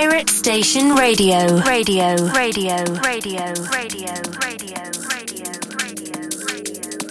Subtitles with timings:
[0.00, 1.60] Pirate Station Radio.
[1.60, 2.16] Radio.
[2.32, 2.32] Radio.
[2.32, 2.74] Radio.
[3.04, 3.52] Radio.
[3.68, 4.14] Radio.
[4.40, 4.80] Radio.
[5.20, 5.50] Radio.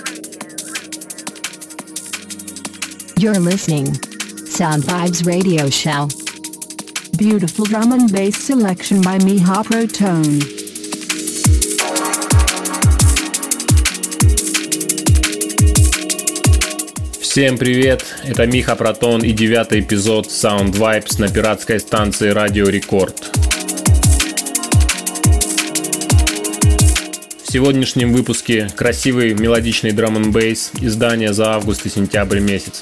[0.01, 1.05] Radio.
[3.19, 3.93] You're listening.
[4.47, 6.07] Sound Vibes Radio Show.
[7.15, 10.58] Beautiful drum and bass selection by Miha Protone.
[17.31, 23.29] Всем привет, это Миха Протон и девятый эпизод Sound Vibes на пиратской станции Радио Рекорд.
[27.43, 32.81] В сегодняшнем выпуске красивый мелодичный драм н бейс издание за август и сентябрь месяц.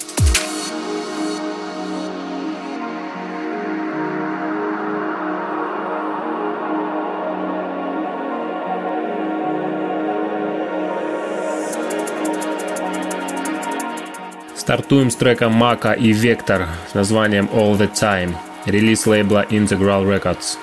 [14.88, 18.34] Стартуем с трека Мака и Вектор с названием All the Time,
[18.66, 20.58] релиз лейбла Integral Records.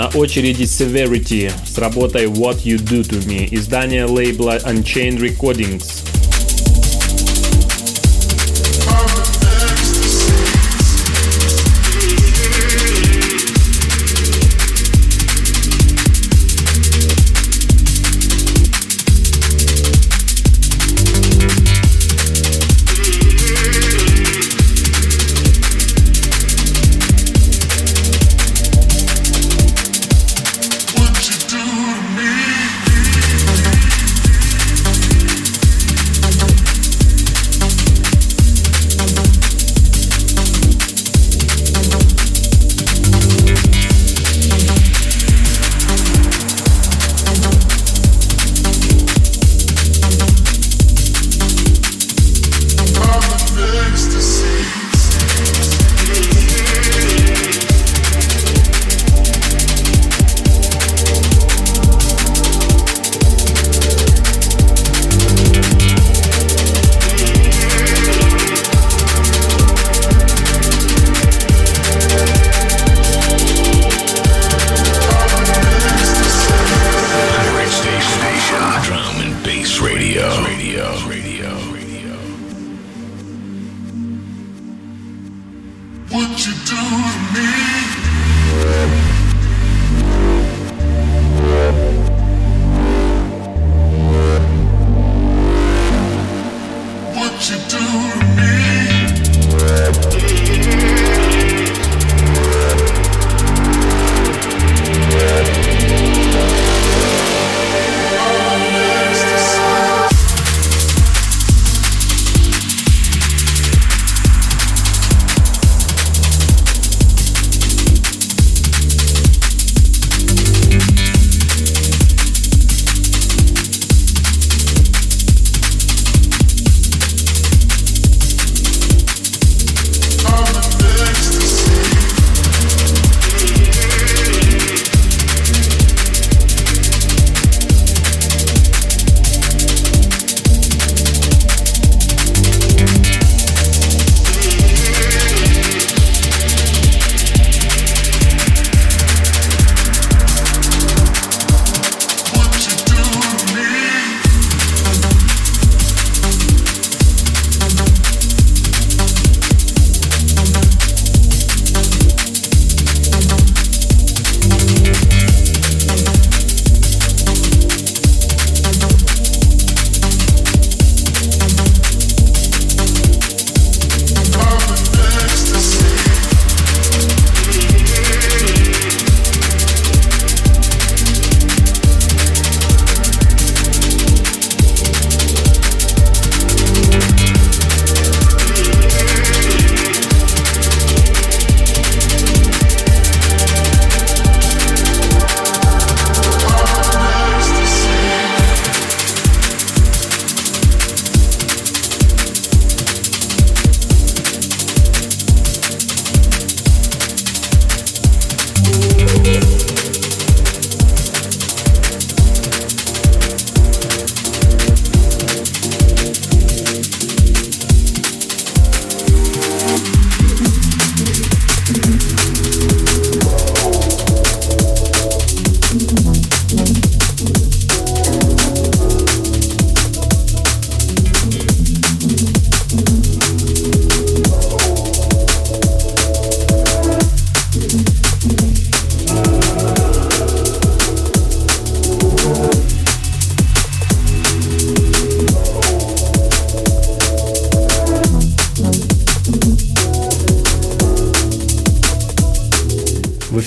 [0.00, 5.99] На очереди Severity с работой What You Do To Me, издание лейбла Unchained Recordings.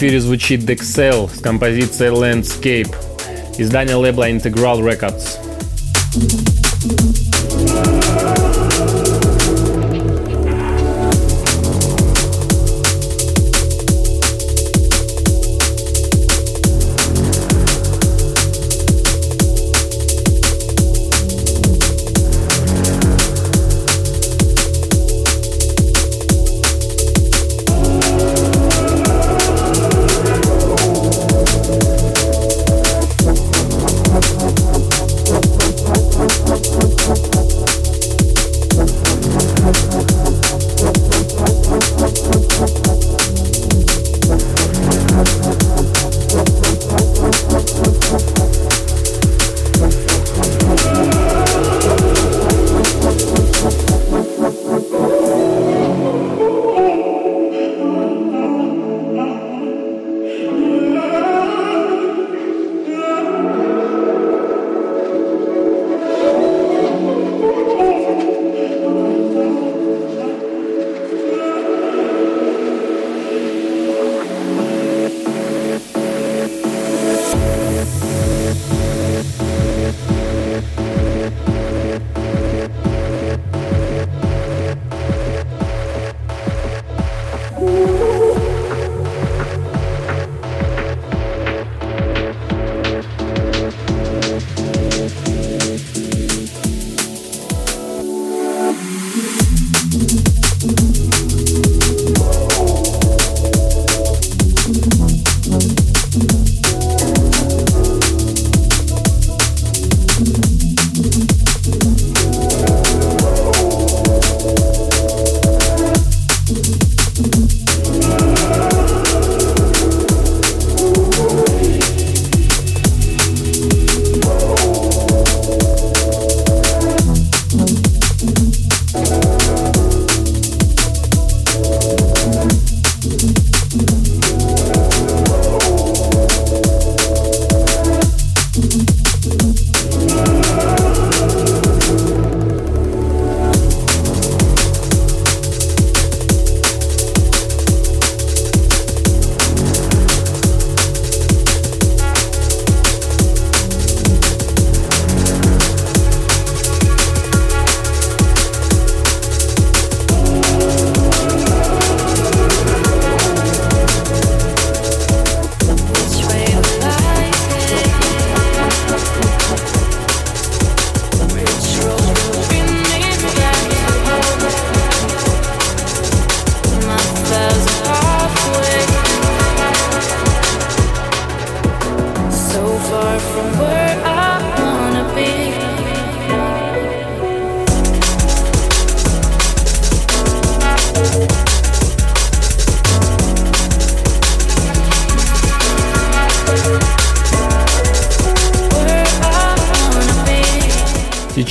[0.04, 2.94] эфире звучит Dexcell с композицией Landscape,
[3.56, 5.43] издание лейбла Integral Records.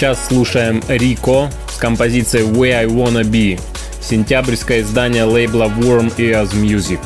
[0.04, 3.58] Сейчас слушаем Рико с композицией Where I Wanna Be,
[4.02, 7.00] сентябрьское издание лейбла Warm Ears Music.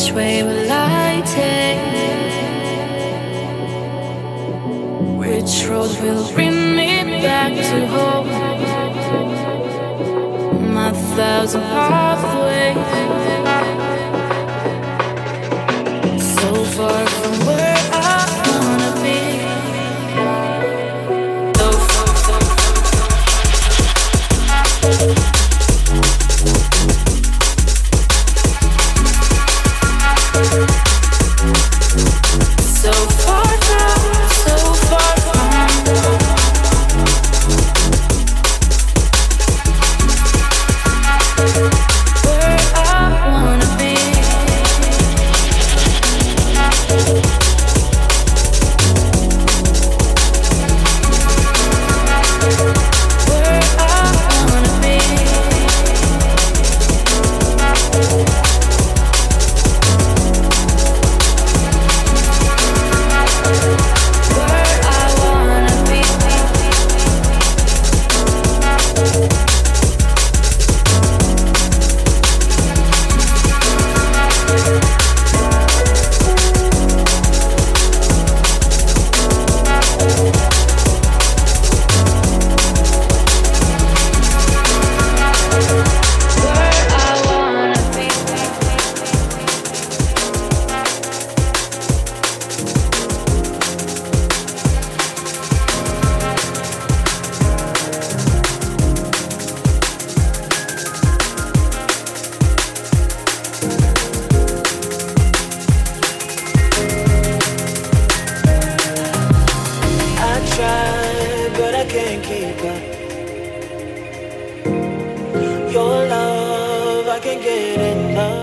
[0.00, 1.78] Which way will I take?
[5.18, 8.28] Which road will bring me back to home?
[10.72, 12.76] My thousand pathways,
[16.34, 17.79] so far from where.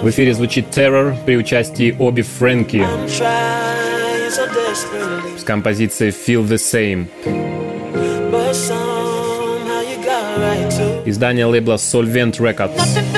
[0.01, 2.85] В эфире звучит Terror при участии Оби Фрэнки
[5.37, 7.07] с композицией Feel the Same.
[11.05, 13.16] Издание лейбла Solvent Records.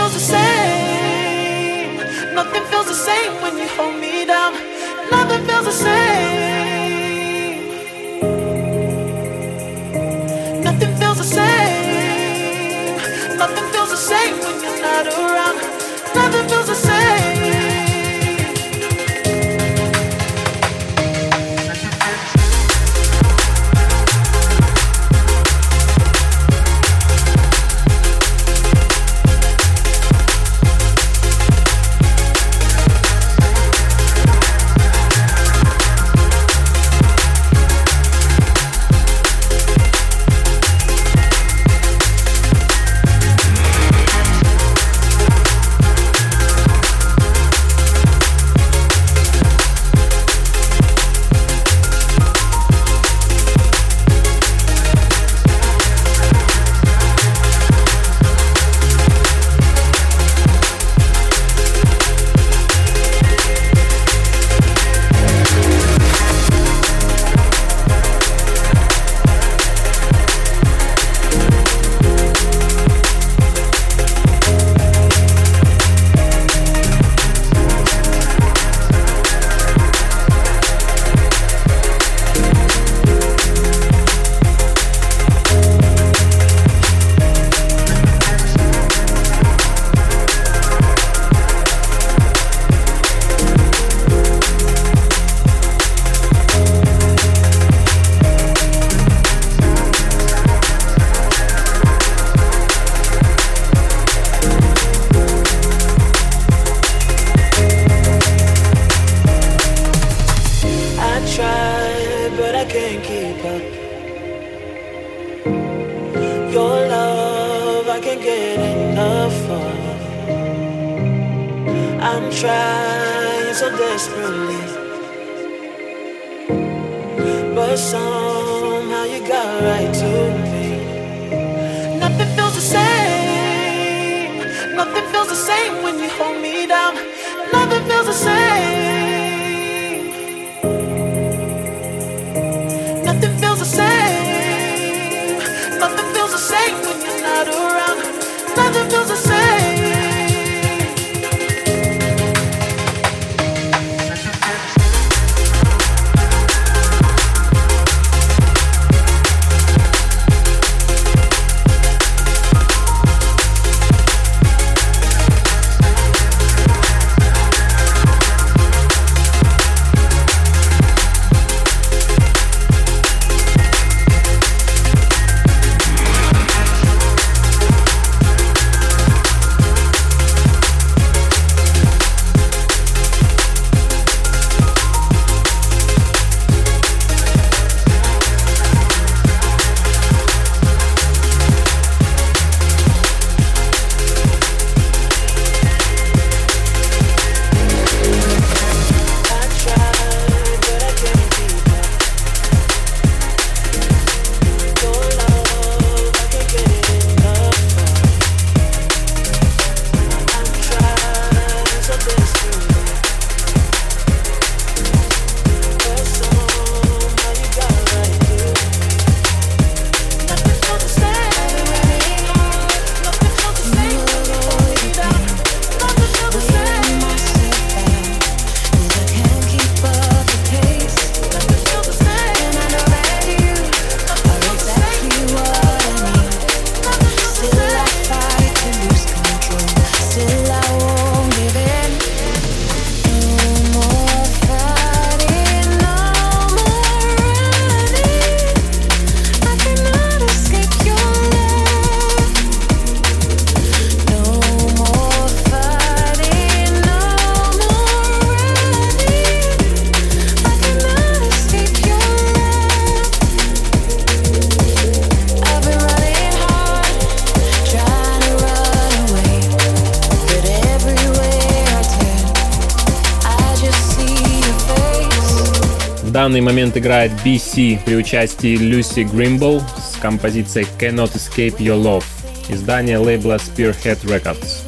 [276.70, 282.04] инструмент играет BC при участии Люси Гримбл с композицией Cannot Escape Your Love,
[282.50, 284.59] издание лейбла Spearhead Records.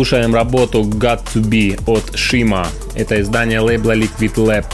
[0.00, 2.66] Слушаем работу Got to Be от Shima.
[2.94, 4.64] Это издание лейбла Liquid Lab.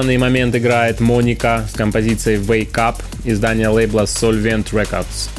[0.00, 2.94] Данный момент играет Моника с композицией Wake Up,
[3.26, 5.29] издание лейбла Solvent Records.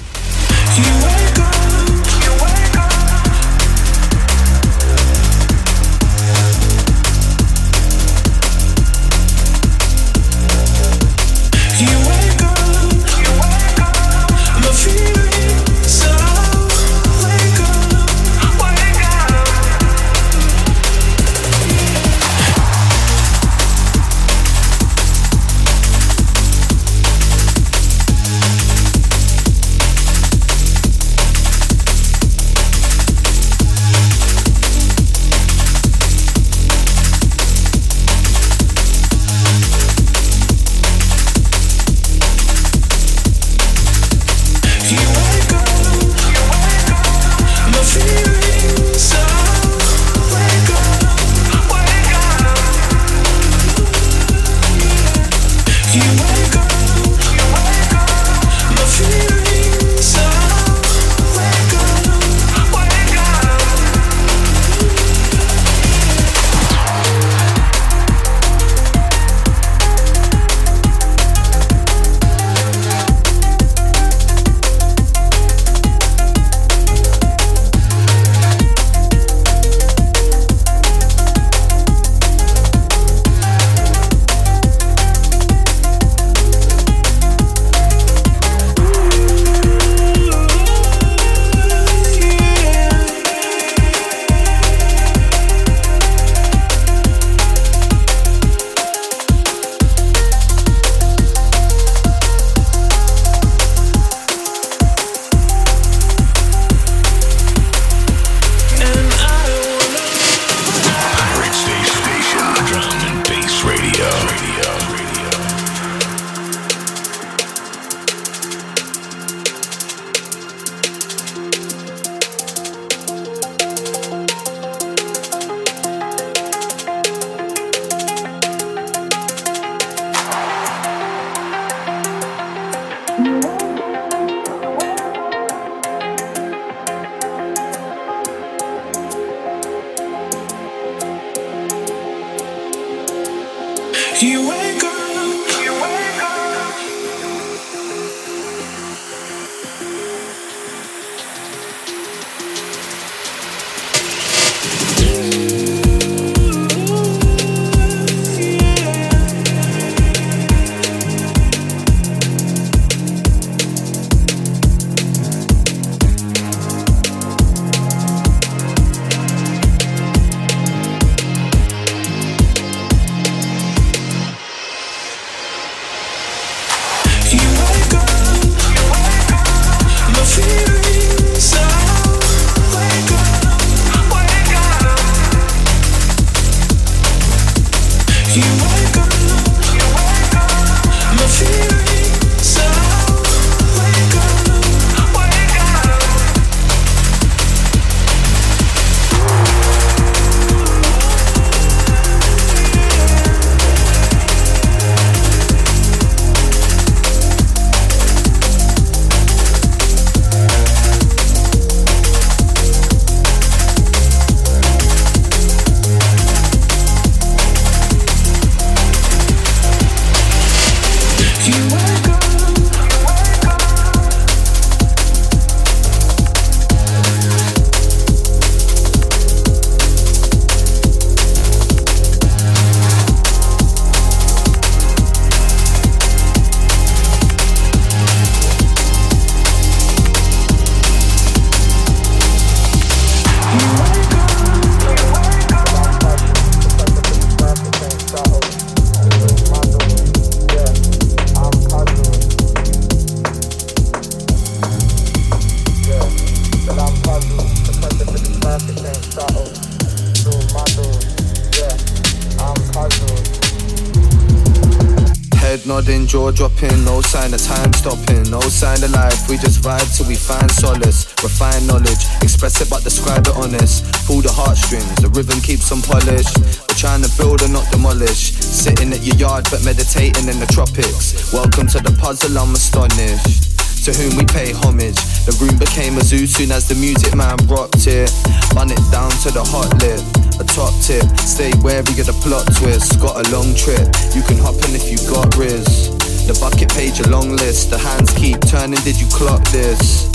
[266.21, 269.27] Jaw dropping, no sign of time stopping, no sign of life.
[269.27, 273.81] We just vibe till we find solace, refine knowledge, express it but describe it honest.
[274.05, 276.37] Pull the heartstrings, the rhythm keeps on polished.
[276.37, 278.37] We're trying to build and not demolish.
[278.37, 281.33] Sitting at your yard but meditating in the tropics.
[281.33, 285.01] Welcome to the puzzle, I'm astonished to whom we pay homage.
[285.25, 288.13] The room became a zoo soon as the music man rocked it.
[288.53, 290.01] Run it down to the hot lip,
[290.37, 291.07] a top tip tip.
[291.19, 292.99] Stay wary of the plot twist.
[292.99, 293.87] Got a long trip.
[294.13, 296.00] You can hop in if you got riz.
[296.27, 297.69] The bucket page a long list.
[297.69, 298.79] The hands keep turning.
[298.81, 300.09] Did you clock this?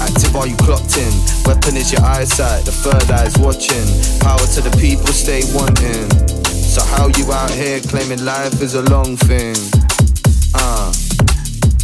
[0.00, 1.12] Active are you clocked in?
[1.44, 3.86] Weapon is your eyesight, the third eye's watching.
[4.18, 6.10] Power to the people, stay wanting.
[6.50, 9.54] So how you out here claiming life is a long thing?
[10.54, 10.92] Uh.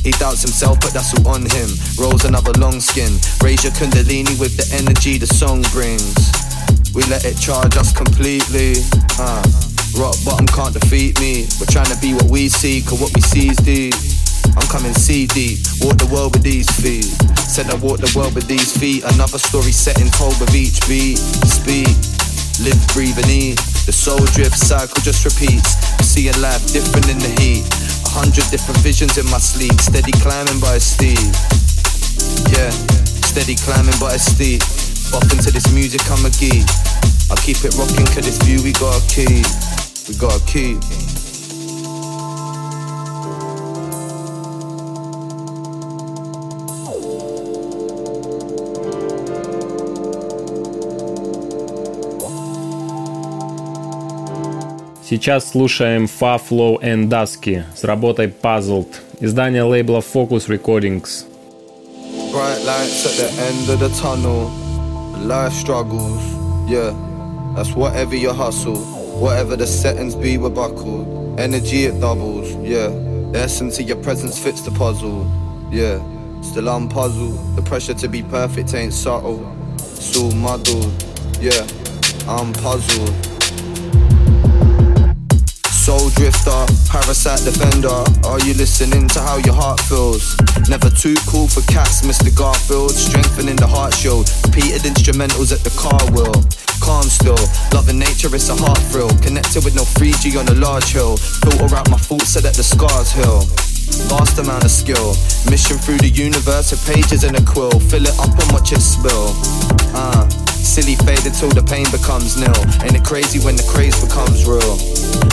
[0.02, 1.68] He doubts himself, but that's all on him.
[1.98, 3.12] Rolls another long skin.
[3.42, 6.32] Raise your kundalini with the energy the song brings.
[6.94, 8.74] We let it charge us completely.
[9.18, 9.67] Uh.
[9.98, 11.50] Rock bottom can't defeat me.
[11.58, 13.98] We're trying to be what we see, cause what we see is deep.
[14.54, 17.10] I'm coming C deep, walk the world with these feet.
[17.34, 19.02] Said I walk the world with these feet.
[19.02, 21.18] Another story set in told with each beat.
[21.18, 21.90] Speed,
[22.62, 23.58] live, breathe, and eat.
[23.90, 25.74] The soul drift cycle just repeats.
[26.06, 27.66] Seeing life different in the heat.
[28.06, 29.74] A hundred different visions in my sleep.
[29.82, 31.26] Steady climbing by a steep.
[32.54, 32.70] Yeah,
[33.26, 34.62] steady climbing by a steep.
[35.10, 36.62] Bop into this music, I'm a geek.
[37.34, 39.42] I keep it rocking, cause this view we gotta keep.
[40.08, 40.78] We gotta keep.
[55.04, 58.88] Сейчас слушаем Fa Flow and Dusky с работой Puzzled,
[59.20, 61.26] издание лейбла Focus Recordings.
[62.32, 64.50] Bright lights at the end of the tunnel.
[65.26, 66.22] Life struggles,
[66.66, 66.94] yeah.
[67.54, 68.97] That's whatever your hustle.
[69.18, 71.40] Whatever the settings be, we're buckled.
[71.40, 72.86] Energy it doubles, yeah.
[73.32, 75.26] The essence of your presence fits the puzzle,
[75.72, 75.98] yeah.
[76.40, 77.56] Still I'm puzzled.
[77.56, 79.44] The pressure to be perfect ain't subtle.
[79.74, 80.92] It's muddled,
[81.40, 81.66] yeah.
[82.28, 83.12] I'm puzzled.
[85.66, 88.04] Soul drifter, parasite defender.
[88.24, 90.36] Are you listening to how your heart feels?
[90.68, 92.30] Never too cool for cats, Mr.
[92.36, 92.92] Garfield.
[92.92, 94.30] Strengthening the heart shield.
[94.44, 96.67] Repeated instrumentals at the car wheel.
[96.80, 97.38] Calm still,
[97.72, 99.10] loving nature, it's a heart thrill.
[99.20, 101.16] Connected with no 3G on a large hill.
[101.16, 103.42] Filter out my thoughts so that the scars heal.
[104.08, 105.16] Vast amount of skill.
[105.50, 107.72] Mission through the universe of pages in a quill.
[107.90, 109.32] Fill it up and watch it spill.
[109.96, 112.54] Uh, silly faded till the pain becomes nil.
[112.84, 114.76] Ain't it crazy when the craze becomes real?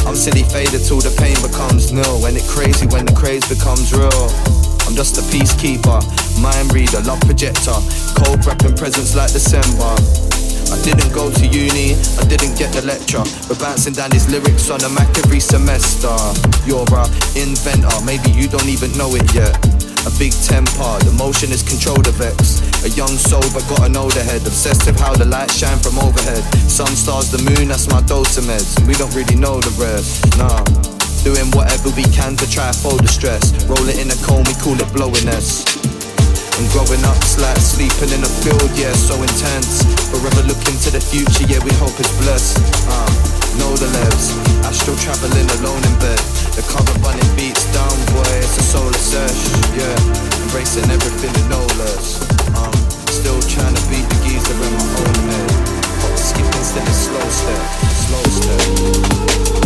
[0.07, 2.25] I'm silly faded till the pain becomes nil.
[2.25, 4.29] Ain't it crazy when the craze becomes real?
[4.87, 5.99] I'm just a peacekeeper,
[6.41, 7.75] mind reader, love projector.
[8.21, 10.34] Cold rapping presence like December.
[10.71, 13.23] I didn't go to uni, I didn't get the lecture.
[13.47, 16.13] But bouncing down these lyrics on a Mac every semester.
[16.65, 17.03] You're a
[17.37, 19.53] inventor, maybe you don't even know it yet.
[20.05, 22.61] A big temper, the motion is controlled of X.
[22.85, 24.45] A young soul, but got an older head.
[24.45, 26.43] Obsessed with how the light shine from overhead.
[26.69, 28.77] Some stars, the moon, that's my dose of meds.
[28.85, 30.61] We don't really know the rest, nah.
[31.25, 33.49] Doing whatever we can to try and fold the stress.
[33.65, 35.65] Roll it in a cone, we call it blowiness.
[36.55, 39.83] And growing up's like sleeping in a field, yeah, so intense.
[40.07, 42.55] Forever looking to the future, yeah, we hope it's blessed.
[42.87, 43.11] Uh,
[43.59, 44.31] know the levs,
[44.63, 46.19] astral traveling alone in bed.
[46.55, 49.99] The current running beats down, boy, it's a solar sesh, yeah.
[50.47, 52.23] Embracing everything and no less.
[52.55, 52.71] Um,
[53.11, 55.51] still trying to beat the geezer in my own head.
[56.07, 57.63] Hot skip instead of slow step,
[57.99, 59.64] slow step.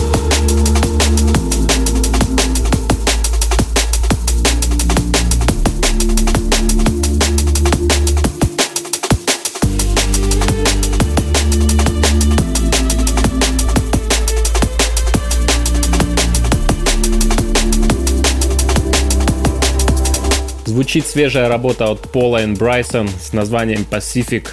[20.80, 24.48] Звучит свежая работа от Пола и Брайсон с названием Pacific,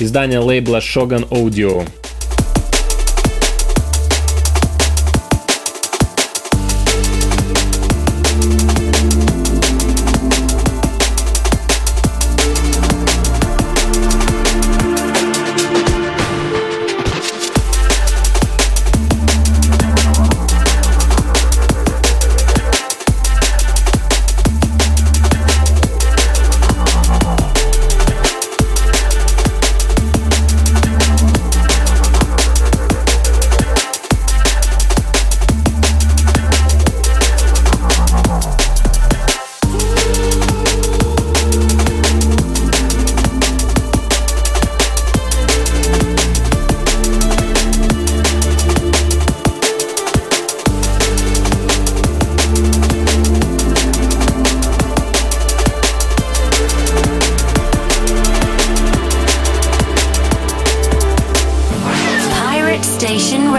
[0.00, 1.88] издание лейбла Shogun Audio.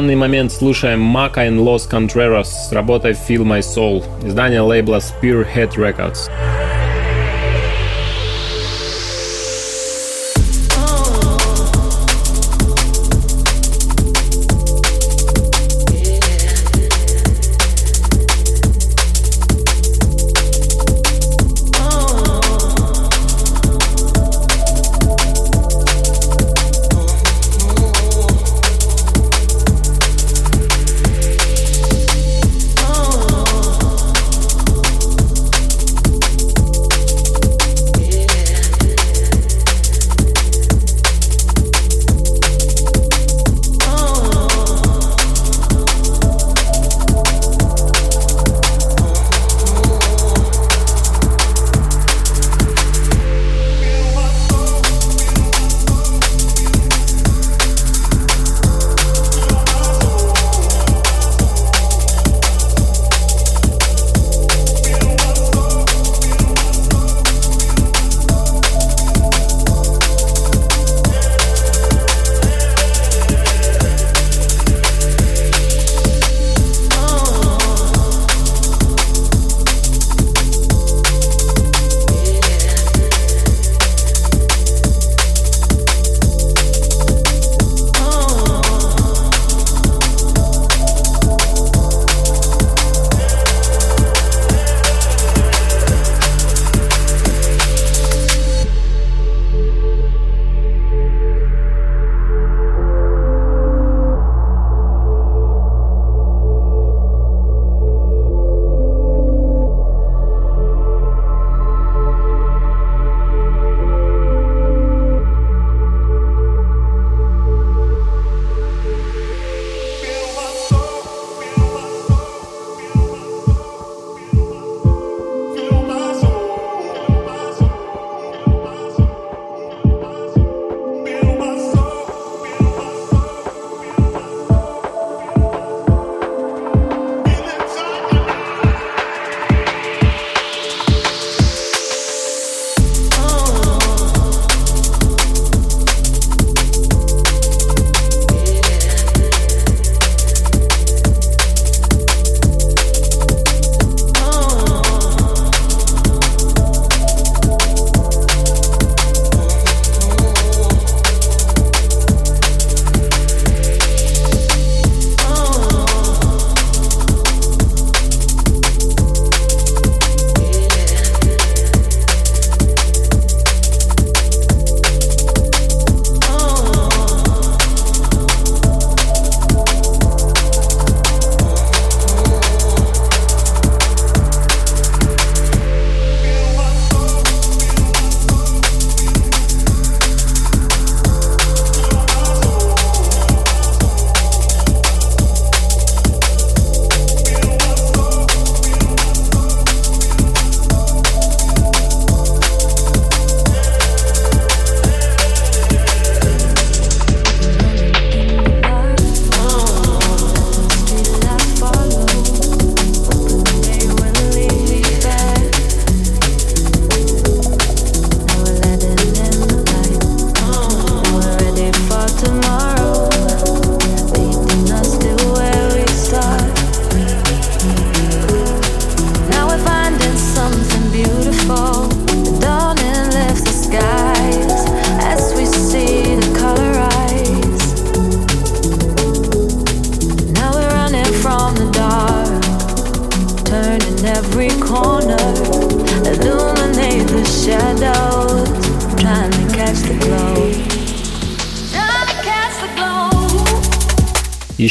[0.00, 5.76] Данный момент слушаем Мака and Los Contreras с работой Feel My Soul, издание лейбла Spearhead
[5.76, 6.30] Records.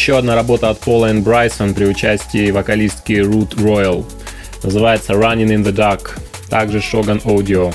[0.10, 4.03] Еще одна работа от Пола и Брайсон при участии вокалистки Root Royal.
[4.64, 6.18] Называется Running in the Dark.
[6.49, 7.72] Также Shogun Audio.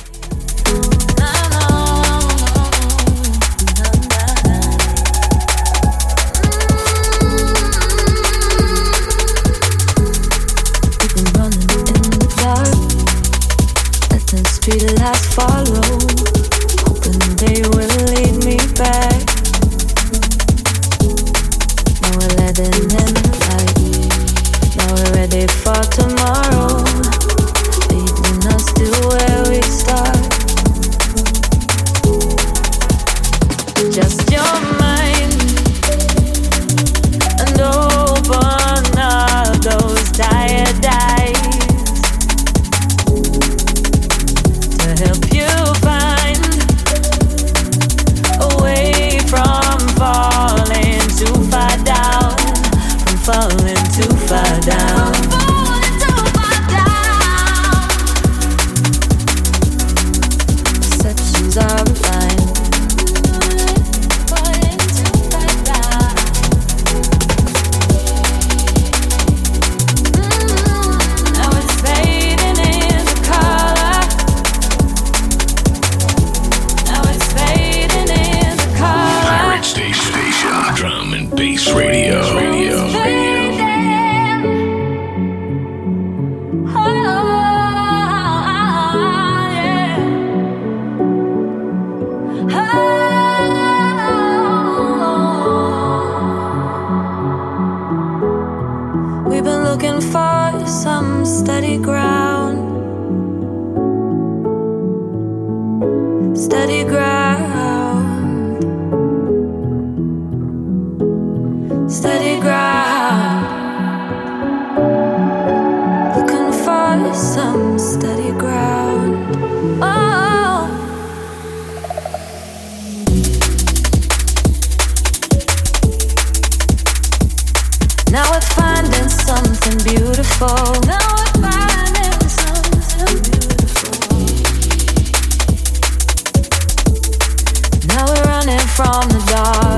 [138.74, 139.73] from the dark.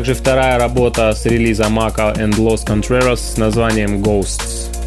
[0.00, 4.79] также вторая работа с релиза Мака and Los Contreras с названием Ghosts.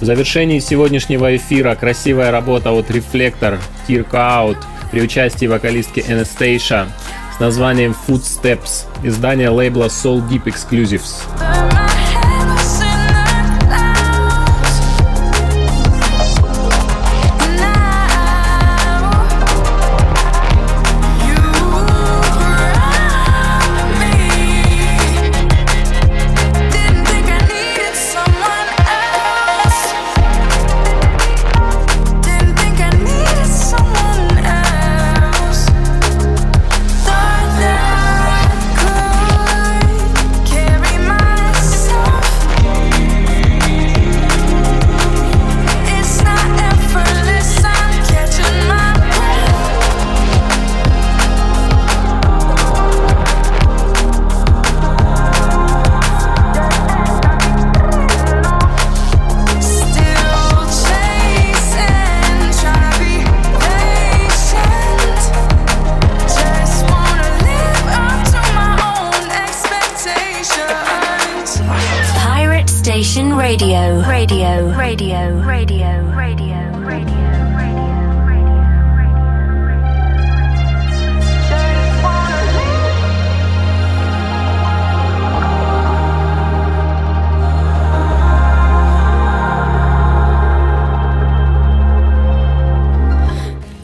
[0.00, 4.56] В завершении сегодняшнего эфира красивая работа от Reflector Tirka Out
[4.90, 6.86] при участии вокалистки Anastasia
[7.36, 11.89] с названием Footsteps, издание лейбла Soul Deep Exclusives.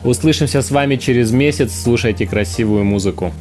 [0.07, 1.72] Услышимся с вами через месяц.
[1.83, 3.33] Слушайте красивую музыку.